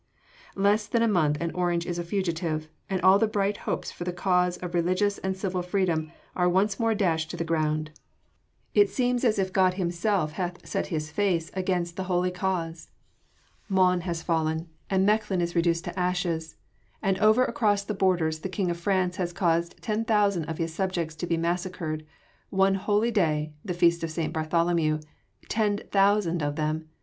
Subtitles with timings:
[0.55, 4.03] Less than a month and Orange is a fugitive, and all the bright hopes for
[4.03, 7.91] the cause of religious and civil freedom are once more dashed to the ground.
[8.73, 12.89] It seems as if God Himself hath set His face against the holy cause!
[13.69, 16.55] Mons has fallen and Mechlin is reduced to ashes,
[17.03, 20.73] and over across the borders the King of France has caused ten thousand of his
[20.73, 22.03] subjects to be massacred
[22.49, 24.33] one holy day, the feast of St.
[24.33, 24.99] Bartholomew
[25.47, 26.89] ten thousand of them!